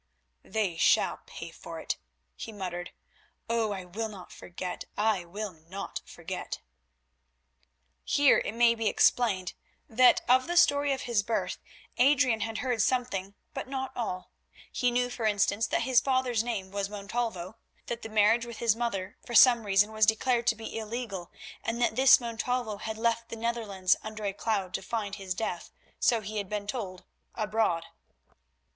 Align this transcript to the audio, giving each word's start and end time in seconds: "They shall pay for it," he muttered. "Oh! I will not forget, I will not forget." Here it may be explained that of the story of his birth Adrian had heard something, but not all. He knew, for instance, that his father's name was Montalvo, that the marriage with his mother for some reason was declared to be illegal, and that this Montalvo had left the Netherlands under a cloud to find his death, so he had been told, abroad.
"They 0.41 0.77
shall 0.77 1.19
pay 1.27 1.51
for 1.51 1.79
it," 1.79 1.97
he 2.35 2.51
muttered. 2.51 2.89
"Oh! 3.47 3.71
I 3.71 3.85
will 3.85 4.09
not 4.09 4.31
forget, 4.31 4.85
I 4.97 5.25
will 5.25 5.53
not 5.53 6.01
forget." 6.07 6.57
Here 8.03 8.39
it 8.43 8.53
may 8.55 8.73
be 8.73 8.87
explained 8.87 9.53
that 9.87 10.21
of 10.27 10.47
the 10.47 10.57
story 10.57 10.91
of 10.91 11.01
his 11.01 11.21
birth 11.21 11.59
Adrian 11.99 12.39
had 12.39 12.57
heard 12.65 12.81
something, 12.81 13.35
but 13.53 13.67
not 13.67 13.95
all. 13.95 14.31
He 14.71 14.89
knew, 14.89 15.11
for 15.11 15.27
instance, 15.27 15.67
that 15.67 15.83
his 15.83 16.01
father's 16.01 16.43
name 16.43 16.71
was 16.71 16.89
Montalvo, 16.89 17.57
that 17.85 18.01
the 18.01 18.09
marriage 18.09 18.47
with 18.47 18.57
his 18.57 18.75
mother 18.75 19.17
for 19.23 19.35
some 19.35 19.67
reason 19.67 19.91
was 19.91 20.07
declared 20.07 20.47
to 20.47 20.55
be 20.55 20.79
illegal, 20.79 21.31
and 21.63 21.79
that 21.79 21.95
this 21.95 22.19
Montalvo 22.19 22.77
had 22.77 22.97
left 22.97 23.29
the 23.29 23.35
Netherlands 23.35 23.95
under 24.01 24.25
a 24.25 24.33
cloud 24.33 24.73
to 24.73 24.81
find 24.81 25.17
his 25.17 25.35
death, 25.35 25.69
so 25.99 26.21
he 26.21 26.39
had 26.39 26.49
been 26.49 26.65
told, 26.65 27.03
abroad. 27.35 27.85